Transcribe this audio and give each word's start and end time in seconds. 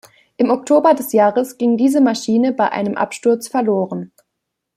Im 0.37 0.49
Oktober 0.49 0.95
des 0.95 1.13
Jahres 1.13 1.59
ging 1.59 1.77
diese 1.77 2.01
Maschine 2.01 2.53
bei 2.53 2.71
einem 2.71 2.97
Absturz 2.97 3.47
verloren. 3.47 4.11